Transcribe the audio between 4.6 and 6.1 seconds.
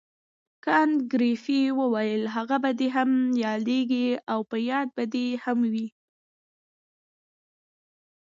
یاد به دې وي.